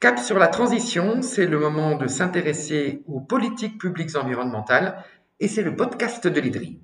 [0.00, 5.04] Cap sur la transition, c'est le moment de s'intéresser aux politiques publiques environnementales
[5.38, 6.80] et c'est le podcast de l'IDRI.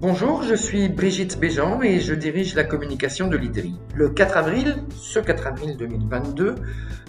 [0.00, 3.78] Bonjour, je suis Brigitte Béjean et je dirige la communication de l'IDRI.
[3.94, 6.54] Le 4 avril, ce 4 avril 2022,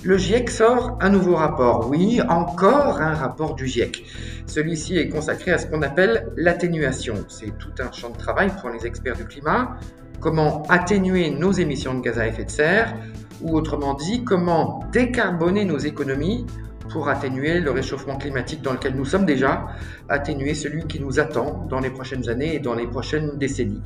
[0.04, 1.90] le GIEC sort un nouveau rapport.
[1.90, 4.04] Oui, encore un rapport du GIEC.
[4.48, 7.16] Celui-ci est consacré à ce qu'on appelle l'atténuation.
[7.30, 9.78] C'est tout un champ de travail pour les experts du climat.
[10.20, 12.96] Comment atténuer nos émissions de gaz à effet de serre,
[13.42, 16.46] ou autrement dit, comment décarboner nos économies
[16.90, 19.68] pour atténuer le réchauffement climatique dans lequel nous sommes déjà,
[20.08, 23.82] atténuer celui qui nous attend dans les prochaines années et dans les prochaines décennies.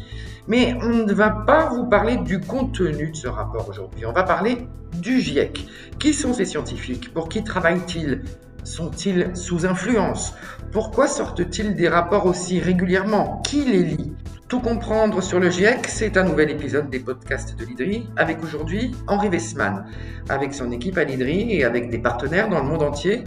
[0.47, 4.23] Mais on ne va pas vous parler du contenu de ce rapport aujourd'hui, on va
[4.23, 4.67] parler
[5.01, 5.65] du GIEC.
[5.98, 7.13] Qui sont ces scientifiques?
[7.13, 8.21] Pour qui travaillent-ils?
[8.65, 10.35] Sont-ils sous influence?
[10.71, 13.41] Pourquoi sortent-ils des rapports aussi régulièrement?
[13.45, 14.13] Qui les lit?
[14.49, 18.95] Tout comprendre sur le GIEC, c'est un nouvel épisode des podcasts de l'IDRI, avec aujourd'hui
[19.05, 19.85] Henri Wessman.
[20.27, 23.26] Avec son équipe à l'IDRI et avec des partenaires dans le monde entier,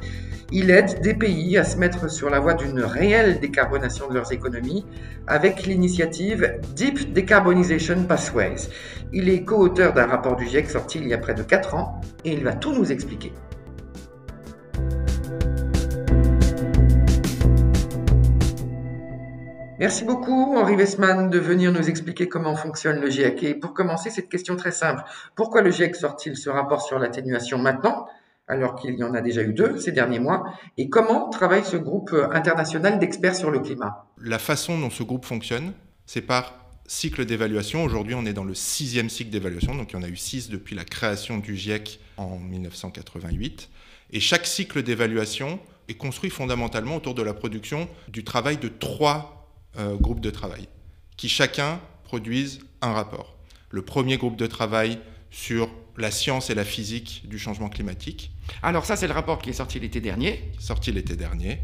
[0.50, 4.32] il aide des pays à se mettre sur la voie d'une réelle décarbonation de leurs
[4.32, 4.84] économies
[5.28, 8.68] avec l'initiative Deep Decarbonization Pathways.
[9.12, 12.00] Il est co-auteur d'un rapport du GIEC sorti il y a près de 4 ans
[12.24, 13.32] et il va tout nous expliquer.
[19.82, 23.42] Merci beaucoup, Henri Westman, de venir nous expliquer comment fonctionne le GIEC.
[23.42, 25.02] Et pour commencer, cette question très simple.
[25.34, 28.06] Pourquoi le GIEC sort-il ce rapport sur l'atténuation maintenant,
[28.46, 30.44] alors qu'il y en a déjà eu deux ces derniers mois?
[30.78, 34.06] Et comment travaille ce groupe international d'experts sur le climat?
[34.20, 35.72] La façon dont ce groupe fonctionne,
[36.06, 36.54] c'est par
[36.86, 37.82] cycle d'évaluation.
[37.82, 40.48] Aujourd'hui, on est dans le sixième cycle d'évaluation, donc il y en a eu six
[40.48, 43.68] depuis la création du GIEC en 1988.
[44.12, 45.58] Et chaque cycle d'évaluation
[45.88, 49.41] est construit fondamentalement autour de la production du travail de trois
[49.78, 50.68] euh, groupes de travail,
[51.16, 53.36] qui chacun produisent un rapport.
[53.70, 54.98] Le premier groupe de travail
[55.30, 58.32] sur la science et la physique du changement climatique.
[58.62, 60.50] Alors ça, c'est le rapport qui est sorti l'été dernier.
[60.58, 61.60] Sorti l'été dernier.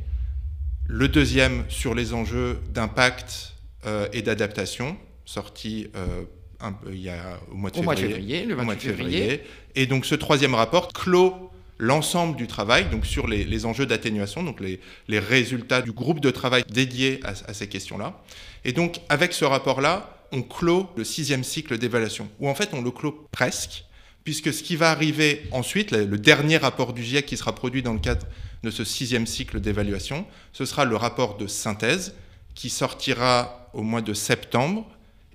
[0.87, 3.55] Le deuxième sur les enjeux d'impact
[3.87, 6.25] euh, et d'adaptation, sorti euh,
[6.61, 8.45] un peu, il y a, au mois de février.
[8.47, 9.43] le 28 février.
[9.75, 14.61] Et donc ce troisième rapport clôt l'ensemble du travail, donc sur les, enjeux d'atténuation, donc
[14.61, 18.21] les, résultats du groupe de travail dédié à, ces questions-là.
[18.65, 22.83] Et donc, avec ce rapport-là, on clôt le sixième cycle d'évaluation, ou en fait, on
[22.83, 23.85] le clôt presque,
[24.25, 27.95] puisque ce qui va arriver ensuite, le dernier rapport du GIEC qui sera produit dans
[27.95, 28.27] le cadre
[28.63, 32.15] de ce sixième cycle d'évaluation, ce sera le rapport de synthèse
[32.55, 34.87] qui sortira au mois de septembre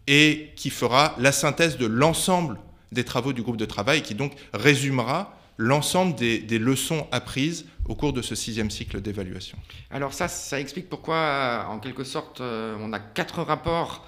[0.07, 2.59] et qui fera la synthèse de l'ensemble
[2.91, 8.13] des travaux du groupe de travail qui donc résumera l'ensemble des, leçons apprises au cours
[8.13, 9.57] de ce sixième cycle d'évaluation.
[9.91, 14.05] Alors ça, ça explique pourquoi, en quelque sorte, euh, on a quatre rapports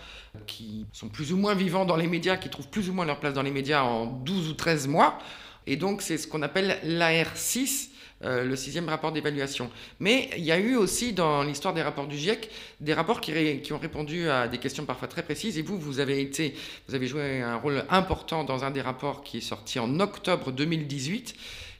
[0.47, 3.19] qui sont plus ou moins vivants dans les médias, qui trouvent plus ou moins leur
[3.19, 5.17] place dans les médias en 12 ou 13 mois.
[5.67, 7.89] Et donc, c'est ce qu'on appelle l'AR6,
[8.23, 9.69] euh, le sixième rapport d'évaluation.
[9.99, 12.49] Mais il y a eu aussi dans l'histoire des rapports du GIEC
[12.79, 15.57] des rapports qui, ont répondu à des questions parfois très précises.
[15.57, 16.55] Et vous, vous avez été,
[16.87, 20.51] vous avez joué un rôle important dans un des rapports qui est sorti en octobre
[20.51, 21.35] 2018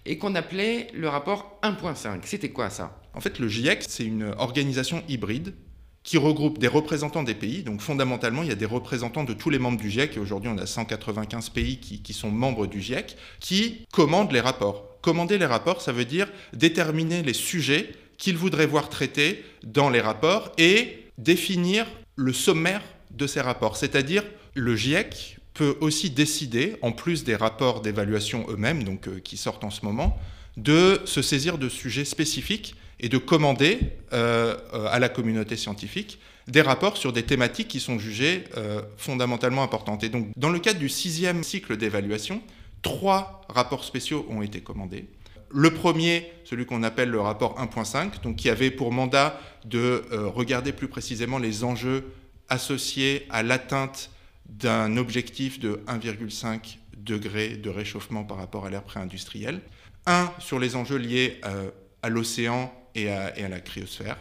[0.06, 2.20] et qu'on appelait le rapport 1.5.
[2.24, 3.00] C'était quoi ça?
[3.14, 5.54] En fait, le GIEC, c'est une organisation hybride
[6.06, 7.64] qui regroupe des représentants des pays.
[7.64, 10.50] Donc fondamentalement, il y a des représentants de tous les membres du GIEC, et aujourd'hui
[10.54, 14.95] on a 195 pays qui, sont membres du GIEC, qui commandent les rapports.
[15.06, 20.02] Commander les rapports, ça veut dire déterminer les sujets qu'ils voudraient voir traités dans les
[20.02, 21.86] rapports et définir
[22.16, 23.78] le sommaire de ces rapports.
[23.78, 24.24] C'est-à-dire,
[24.56, 29.64] le GIEC peut aussi décider, en plus des rapports d'évaluation eux-mêmes, donc euh, qui sortent
[29.64, 30.18] en ce moment,
[30.58, 33.78] de se saisir de sujets spécifiques et de commander
[34.12, 36.18] euh, euh, à la communauté scientifique
[36.48, 38.44] des rapports sur des thématiques qui sont jugées
[38.98, 40.04] fondamentalement importantes.
[40.04, 42.40] Et donc, dans le cadre du sixième cycle d'évaluation,
[42.86, 45.08] trois rapports spéciaux ont été commandés.
[45.50, 50.28] Le premier, celui qu'on appelle le rapport 1.5, donc qui avait pour mandat de euh,
[50.28, 52.14] regarder plus précisément les enjeux
[52.48, 54.12] associés à l'atteinte
[54.46, 59.62] d'un objectif de 1,5 degré de réchauffement par rapport à l'ère pré-industrielle.
[60.06, 61.72] Un sur les enjeux liés euh,
[62.04, 64.18] à l'océan et à la cryosphère.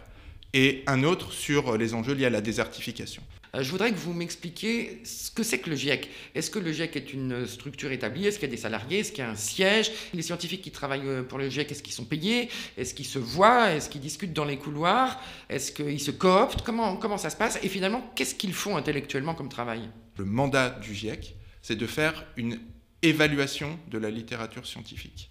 [0.55, 3.23] Et un autre sur les enjeux liés à la désertification.
[3.55, 6.09] Euh, je voudrais que vous m'expliquiez ce que c'est que le GIEC.
[6.35, 8.27] Est-ce que le GIEC est une structure établie?
[8.27, 9.01] Est-ce qu'il y a des salariés?
[9.01, 9.93] Est-ce qu'il y a un siège?
[10.12, 12.49] Les scientifiques qui travaillent euh, pour le GIEC, est-ce qu'ils sont payés?
[12.77, 13.71] Est-ce qu'ils se voient?
[13.71, 15.21] Est-ce qu'ils discutent dans les couloirs?
[15.49, 16.62] Est-ce qu'ils se cooptent?
[16.62, 17.59] Comment, ça se passe?
[17.62, 19.83] Et finalement, qu'est-ce qu'ils font intellectuellement comme travail?
[20.19, 22.59] Le mandat du GIEC, c'est de faire une
[23.03, 25.31] évaluation de la littérature scientifique.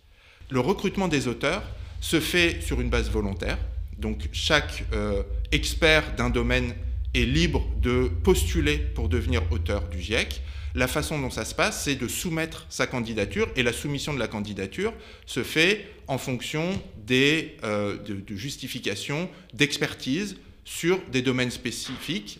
[0.49, 1.63] Le recrutement des auteurs
[1.99, 3.57] se fait sur une base volontaire.
[3.97, 6.73] Donc chaque euh, expert d'un domaine
[7.13, 10.41] est libre de postuler pour devenir auteur du GIEC,
[10.75, 14.17] La façon dont ça se passe, c'est de soumettre sa candidature et la soumission de
[14.17, 14.91] la candidature
[15.27, 22.39] se fait en fonction des, euh, de, justifications, d'expertise sur des domaines spécifiques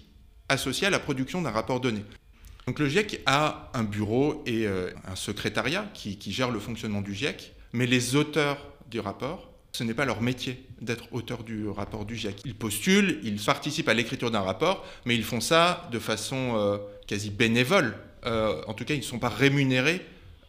[0.49, 2.03] associés à la production d'un rapport donné.
[2.65, 7.01] Donc le GIEC a un bureau et euh, un secrétariat qui, qui gère le fonctionnement
[7.01, 11.67] du GIEC, mais les auteurs du rapport ce n'est pas leur métier d'être auteur du
[11.67, 12.43] rapport du GIEC.
[12.45, 16.77] Ils postulent, ils participent à l'écriture d'un rapport, mais ils font ça de façon euh,
[17.07, 17.95] quasi bénévole.
[18.25, 20.01] Euh, en tout cas, ils ne sont pas rémunérés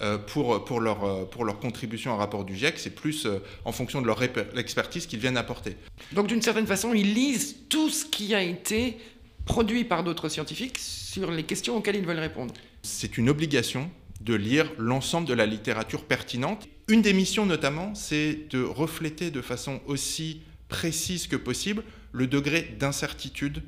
[0.02, 2.78] euh, pour, pour, leur, pour leur contribution à un rapport du GIEC.
[2.78, 3.26] C'est plus
[3.64, 5.76] en fonction de leur expertise qu'ils viennent apporter.
[6.12, 8.98] Donc, d'une certaine façon, ils lisent tout ce qui a été
[9.46, 12.52] produit par d'autres scientifiques sur les questions auxquelles ils veulent répondre.
[12.82, 13.90] C'est une obligation
[14.20, 16.68] de lire l'ensemble de la littérature pertinente.
[16.86, 21.82] Une des missions notamment, c'est de refléter de façon aussi précise que possible
[22.12, 23.62] le degré d'incertitude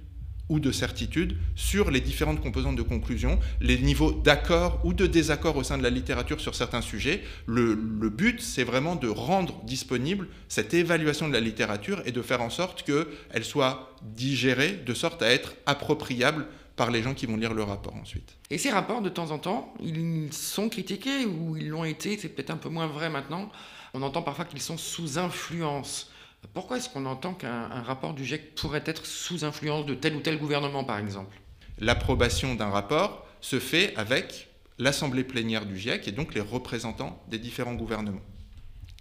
[0.51, 5.57] ou de certitude sur les différentes composantes de conclusion, les niveaux d'accord ou de désaccord
[5.57, 7.23] au sein de la littérature sur certains sujets.
[7.47, 7.75] Le,
[8.11, 12.51] but, c'est vraiment de rendre disponible cette évaluation de la littérature et de faire en
[12.51, 16.47] sorte qu'elle soit digérée de sorte à être appropriable
[16.77, 18.37] par les gens qui vont lire le rapport ensuite.
[18.51, 22.29] Et ces rapports, de temps en temps, ils sont critiqués ou ils l'ont été, c'est
[22.29, 23.51] peut-être un peu moins vrai maintenant.
[23.95, 26.11] On entend parfois qu'ils sont sous influence.
[26.53, 30.21] Pourquoi est-ce qu'on entend qu'un rapport du GIEC pourrait être sous influence de tel ou
[30.21, 31.41] tel gouvernement, par exemple?
[31.79, 37.39] L'approbation d'un rapport se fait avec l'assemblée plénière du GIEC et donc les représentants des
[37.39, 38.21] différents gouvernements.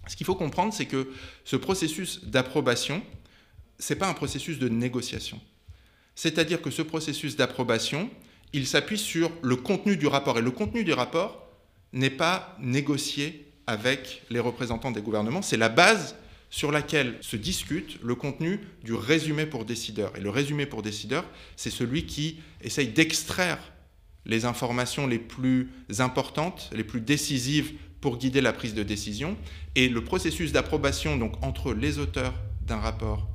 [0.06, 1.12] Ce qu'il faut comprendre, c'est que
[1.44, 3.02] ce processus d'approbation,
[3.78, 5.40] ce n'est pas un processus de négociation.
[6.16, 8.10] C'est-à-dire que ce processus d'approbation,
[8.52, 10.38] il s'appuie sur le contenu du rapport.
[10.38, 11.46] Et le contenu du rapport
[11.92, 15.42] n'est pas négocié avec les représentants des gouvernements.
[15.42, 16.16] C'est la base
[16.48, 20.16] sur laquelle se discute le contenu du résumé pour décideurs.
[20.16, 21.24] Et le résumé pour décideurs,
[21.54, 23.58] c'est celui qui essaye d'extraire
[24.24, 29.36] les informations les plus importantes, les plus décisives pour guider la prise de décision.
[29.74, 32.34] Et le processus d'approbation, donc entre les auteurs
[32.66, 33.28] d'un rapport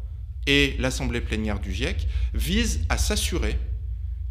[0.48, 3.58] et l'Assemblée plénière du GIEC vise à s'assurer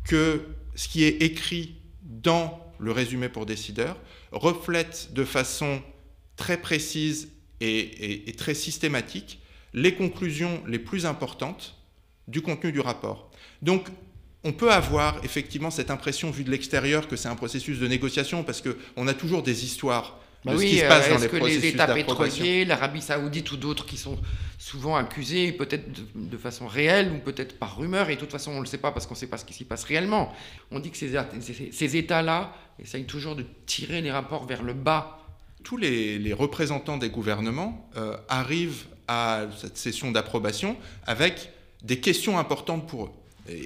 [0.04, 3.96] que ce qui est écrit dans le résumé pour décideurs
[4.32, 5.82] reflète de façon
[6.36, 7.28] très précise
[7.60, 9.40] et, et, très systématique
[9.74, 11.76] les conclusions les plus importantes
[12.26, 13.30] du contenu du rapport.
[13.60, 13.88] Donc,
[14.42, 18.42] on peut avoir effectivement cette impression vue de l'extérieur que c'est un processus de négociation
[18.42, 22.64] parce qu'on a toujours des histoires bah oui, ce euh, est-ce que les États pétroliers,
[22.64, 24.18] l'Arabie saoudite ou d'autres qui sont
[24.58, 25.84] souvent accusés, peut-être
[26.14, 28.78] de, façon réelle ou peut-être par rumeur, et de toute façon on ne le sait
[28.78, 30.32] pas parce qu'on ne sait pas ce qui s'y passe réellement.
[30.70, 31.12] On dit que ces,
[31.72, 35.18] ces, États-là essayent toujours de tirer les rapports vers le bas.
[35.62, 40.76] Tous les, représentants des gouvernements euh, arrivent à cette session d'approbation
[41.06, 41.50] avec
[41.82, 43.10] des questions importantes pour eux,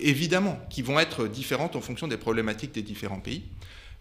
[0.02, 3.44] évidemment, qui vont être différentes en fonction des problématiques des différents pays.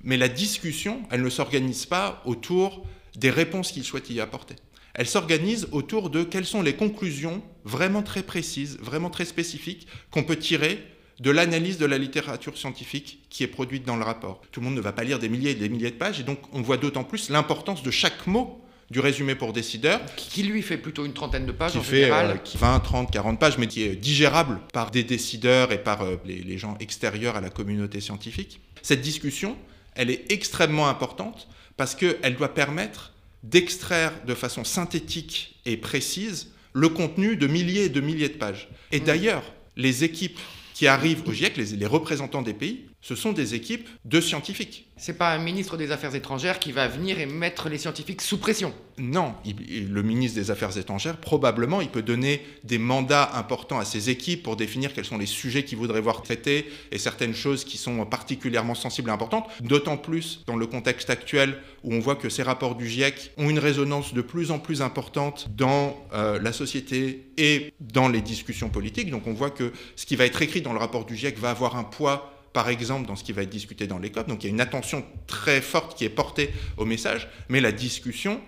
[0.03, 2.85] Mais la discussion, elle ne s'organise pas autour
[3.15, 4.55] des réponses qu'il souhaite y apporter.
[4.93, 10.23] Elle s'organise autour de quelles sont les conclusions vraiment très précises, vraiment très spécifiques qu'on
[10.23, 10.83] peut tirer
[11.19, 14.41] de l'analyse de la littérature scientifique qui est produite dans le rapport.
[14.51, 16.23] Tout le monde ne va pas lire des milliers et des milliers de pages, et
[16.23, 18.59] donc on voit d'autant plus l'importance de chaque mot
[18.91, 20.01] du résumé pour décideur.
[20.15, 22.39] Qui lui fait plutôt une trentaine de pages qui en fait, général.
[22.55, 26.57] 20, 30, 40 pages, mais qui est digérable par des décideurs et par euh, les
[26.57, 28.59] gens extérieurs à la communauté scientifique.
[28.81, 29.55] Cette discussion,
[29.95, 31.47] elle est extrêmement importante
[31.77, 37.89] parce qu'elle doit permettre d'extraire de façon synthétique et précise le contenu de milliers et
[37.89, 38.69] de milliers de pages.
[38.91, 39.03] Et mmh.
[39.03, 39.43] d'ailleurs,
[39.75, 40.39] les équipes
[40.73, 44.87] qui arrivent au GIEC, les, représentants des pays, ce sont des équipes de scientifiques.
[44.95, 48.37] C'est pas un ministre des Affaires étrangères qui va venir et mettre les scientifiques sous
[48.37, 48.73] pression.
[48.97, 54.09] Non, le ministre des Affaires étrangères, probablement, il peut donner des mandats importants à ses
[54.09, 57.77] équipes pour définir quels sont les sujets qu'il voudrait voir traités et certaines choses qui
[57.77, 62.29] sont particulièrement sensibles et importantes, d'autant plus dans le contexte actuel où on voit que
[62.29, 66.53] ces rapports du GIEC ont une résonance de plus en plus importante dans euh, la
[66.53, 69.11] société et dans les discussions politiques.
[69.11, 71.49] Donc on voit que ce qui va être écrit dans le rapport du GIEC va
[71.49, 74.27] avoir un poids par exemple, dans ce qui va être discuté dans les COP.
[74.27, 77.71] Donc il y a une attention très forte qui est portée au message, mais la
[77.71, 78.39] discussion,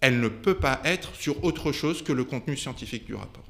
[0.00, 3.44] elle ne peut pas être sur autre chose que le contenu scientifique du rapport.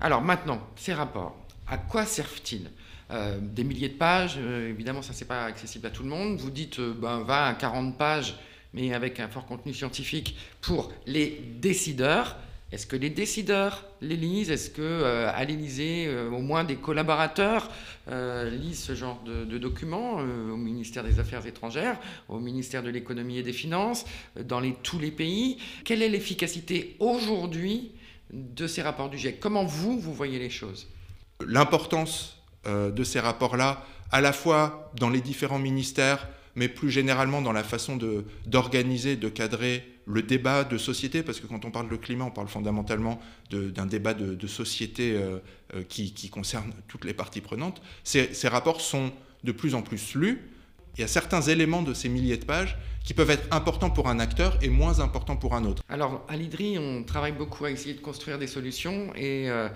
[0.00, 1.34] Alors maintenant, ces rapports,
[1.66, 2.70] à quoi servent-ils?
[3.10, 6.38] Euh, Des milliers de pages, euh, évidemment, ça, c'est pas accessible à tout le monde.
[6.38, 8.34] Vous dites, euh, ben, va à 40 pages,
[8.72, 12.36] mais avec un fort contenu scientifique pour les décideurs.
[12.72, 16.76] Est-ce que les décideurs les lisent Est-ce que euh, à l'Élysée, euh, au moins des
[16.76, 17.70] collaborateurs
[18.08, 23.38] euh, lisent ce genre de, documents au ministère des Affaires étrangères, au ministère de l'économie
[23.38, 24.04] et des finances,
[24.40, 25.58] dans tous les pays?
[25.84, 27.92] Quelle est l'efficacité aujourd'hui
[28.32, 29.38] de ces rapports du GIEC?
[29.38, 30.88] Comment vous, vous voyez les choses?
[31.46, 37.52] L'importance de ces rapports-là, à la fois dans les différents ministères, mais plus généralement dans
[37.52, 37.98] la façon
[38.46, 42.30] d'organiser, de, cadrer le débat de société, parce que quand on parle de climat, on
[42.30, 43.20] parle fondamentalement
[43.50, 45.38] d'un débat de, société euh,
[45.74, 47.82] euh, qui, concerne toutes les parties prenantes.
[48.04, 50.50] Ces, ces rapports sont de plus en plus lus.
[50.96, 54.08] Il y a certains éléments de ces milliers de pages qui peuvent être importants pour
[54.08, 55.82] un acteur et moins importants pour un autre.
[55.88, 59.68] Alors, à l'IDRI, on travaille beaucoup à essayer de construire des solutions et euh,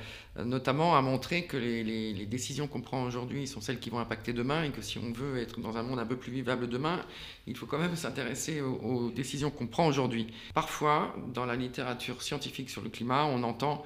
[0.42, 4.62] notamment à montrer que les, décisions qu'on prend aujourd'hui sont celles qui vont impacter demain
[4.62, 7.00] et que si on veut être dans un monde un peu plus vivable demain,
[7.46, 10.28] il faut quand même s'intéresser aux, décisions qu'on prend aujourd'hui.
[10.54, 13.84] Parfois, dans la littérature scientifique sur le climat, on entend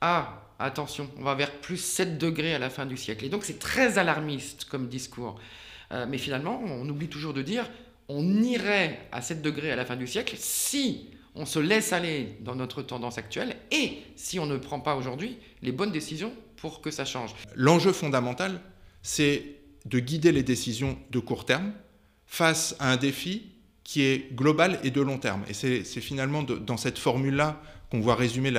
[0.00, 3.24] Ah, attention, on va vers plus 7 degrés à la fin du siècle.
[3.26, 5.38] Et donc, c'est très alarmiste comme discours.
[5.92, 7.68] Euh, mais finalement, on oublie toujours de dire
[8.08, 12.36] on irait à 7 degrés à la fin du siècle si on se laisse aller
[12.40, 16.80] dans notre tendance actuelle et si on ne prend pas aujourd'hui les bonnes décisions pour
[16.82, 17.34] que ça change.
[17.54, 18.60] L'enjeu fondamental,
[19.02, 19.56] c'est
[19.86, 21.72] de guider les décisions de court terme
[22.26, 23.50] face à un défi
[23.84, 25.42] qui est global et de long terme.
[25.48, 28.52] Et c'est finalement dans cette formule-là qu'on voit résumer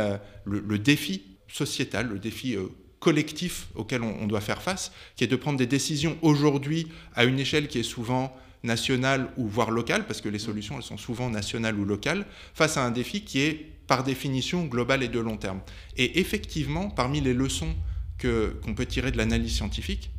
[0.45, 2.67] le, défi sociétal, le défi euh,
[3.03, 7.37] collectif auquel on, doit faire face, qui est de prendre des décisions aujourd'hui à une
[7.37, 8.33] échelle qui est souvent
[8.63, 12.77] nationale ou voire locale, parce que les solutions elles sont souvent nationales ou locales, face
[12.77, 15.59] à un défi qui est par définition global et de long terme.
[15.97, 17.75] Et effectivement, parmi les leçons
[18.21, 20.09] qu'on peut tirer de l'analyse scientifique,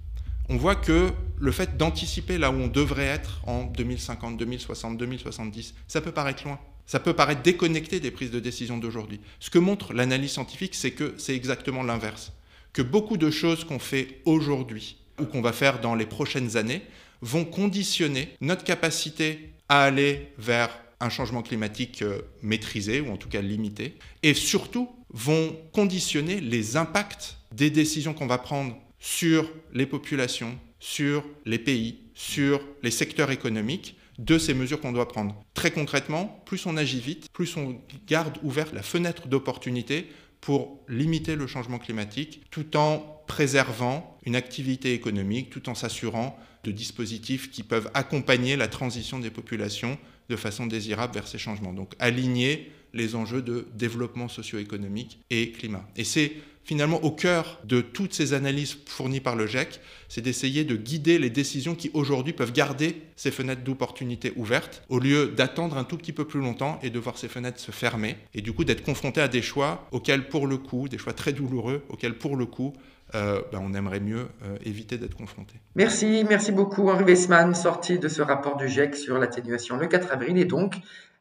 [0.51, 5.75] on voit que le fait d'anticiper là où on devrait être en 2050, 2060, 2070,
[5.89, 6.61] ça peut paraître loin.
[6.85, 9.21] Ça peut paraître déconnecté des prises de décision d'aujourd'hui.
[9.41, 12.35] Ce que montre l'analyse scientifique, c'est que c'est exactement l'inverse.
[12.75, 16.83] Que beaucoup de choses qu'on fait aujourd'hui ou qu'on va faire dans les prochaines années
[17.23, 23.29] vont conditionner notre capacité à aller vers un changement climatique euh, maîtrisé ou en tout
[23.29, 29.87] cas limité, et surtout vont conditionner les impacts des décisions qu'on va prendre sur les
[29.87, 35.41] populations, sur les pays, sur les secteurs économiques de ces mesures qu'on doit prendre.
[35.55, 40.09] Très concrètement, plus on agit vite, plus on garde ouverte la fenêtre d'opportunité
[40.45, 46.71] pour limiter le changement climatique tout en préservant une activité économique, tout en s'assurant de
[46.71, 49.97] dispositifs qui peuvent accompagner la transition des populations
[50.29, 51.73] de façon désirable vers ces changements.
[51.73, 55.89] Donc aligner les enjeux de développement socio-économique et climat.
[56.05, 56.33] C'est
[56.65, 61.19] finalement au cœur de toutes ces analyses fournies par le GIEC, c'est d'essayer de guider
[61.19, 65.97] les décisions qui aujourd'hui peuvent garder ces fenêtres d'opportunité ouvertes, au lieu d'attendre un tout
[65.97, 68.83] petit peu plus longtemps et de voir ces fenêtres se fermer, et du coup d'être
[68.83, 72.47] confronté à des choix auxquels pour le coup, des choix très douloureux, auxquels pour le
[72.47, 72.73] coup,
[73.15, 75.55] euh, ben, on aimerait mieux euh, éviter d'être confronté.
[75.77, 80.13] Merci, merci beaucoup Henri Weissmann, sorti de ce rapport du GIEC sur l'atténuation le 4
[80.13, 80.75] avril et donc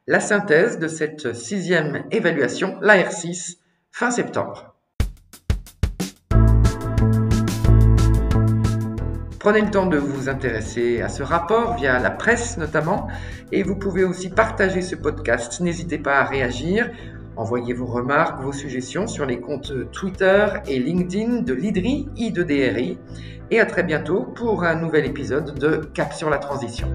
[0.07, 3.57] la synthèse de cette sixième évaluation, l'AR6,
[3.91, 4.72] fin septembre.
[9.43, 13.09] Prenez le temps de vous intéresser à ce rapport via la presse notamment
[13.51, 15.59] et vous pouvez aussi partager ce podcast.
[15.59, 16.89] N'hésitez pas à réagir
[17.35, 22.43] Envoyez vos remarques, vos suggestions sur les comptes Twitter et LinkedIn de l'IDRI, I de
[22.43, 22.97] DRI.
[23.51, 26.87] Et à très bientôt pour un nouvel épisode de Cap sur la transition.